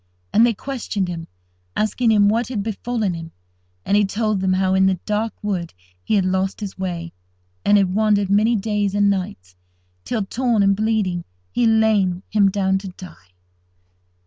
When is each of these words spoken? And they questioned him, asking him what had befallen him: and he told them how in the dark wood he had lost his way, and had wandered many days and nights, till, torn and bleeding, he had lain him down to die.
And 0.33 0.43
they 0.47 0.55
questioned 0.55 1.07
him, 1.07 1.27
asking 1.75 2.09
him 2.11 2.27
what 2.27 2.47
had 2.47 2.63
befallen 2.63 3.13
him: 3.13 3.31
and 3.85 3.95
he 3.95 4.03
told 4.03 4.41
them 4.41 4.53
how 4.53 4.73
in 4.73 4.87
the 4.87 4.95
dark 5.05 5.31
wood 5.43 5.75
he 6.03 6.15
had 6.15 6.25
lost 6.25 6.59
his 6.59 6.75
way, 6.75 7.13
and 7.63 7.77
had 7.77 7.93
wandered 7.93 8.27
many 8.27 8.55
days 8.55 8.95
and 8.95 9.11
nights, 9.11 9.55
till, 10.03 10.25
torn 10.25 10.63
and 10.63 10.75
bleeding, 10.75 11.23
he 11.51 11.61
had 11.65 11.69
lain 11.79 12.23
him 12.31 12.49
down 12.49 12.79
to 12.79 12.87
die. 12.87 13.29